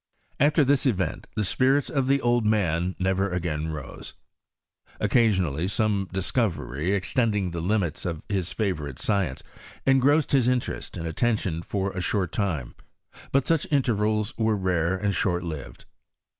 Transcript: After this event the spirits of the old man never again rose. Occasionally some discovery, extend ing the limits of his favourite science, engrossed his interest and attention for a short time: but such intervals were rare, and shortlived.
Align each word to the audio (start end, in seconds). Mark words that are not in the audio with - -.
After 0.39 0.63
this 0.65 0.87
event 0.87 1.27
the 1.35 1.45
spirits 1.45 1.87
of 1.87 2.07
the 2.07 2.21
old 2.21 2.43
man 2.43 2.95
never 2.97 3.29
again 3.29 3.67
rose. 3.67 4.15
Occasionally 4.99 5.67
some 5.67 6.09
discovery, 6.11 6.93
extend 6.93 7.35
ing 7.35 7.51
the 7.51 7.61
limits 7.61 8.03
of 8.03 8.23
his 8.27 8.51
favourite 8.51 8.97
science, 8.97 9.43
engrossed 9.85 10.31
his 10.31 10.47
interest 10.47 10.97
and 10.97 11.05
attention 11.07 11.61
for 11.61 11.91
a 11.91 12.01
short 12.01 12.31
time: 12.31 12.73
but 13.31 13.45
such 13.45 13.67
intervals 13.69 14.35
were 14.39 14.57
rare, 14.57 14.97
and 14.97 15.13
shortlived. 15.13 15.85